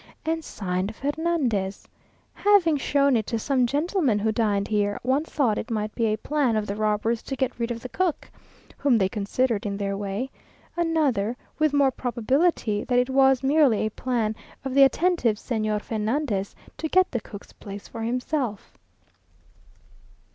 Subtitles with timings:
[0.25, 1.87] and signed Fernandez.
[2.33, 6.17] Having shown it to some gentlemen who dined here, one thought it might be a
[6.17, 8.31] plan of the robbers to get rid of the cook,
[8.77, 10.31] whom they considered in their way;
[10.75, 14.35] another, with more probability, that it was merely a plan
[14.65, 18.79] of the attentive Señor Fernandez to get the cook's place for himself.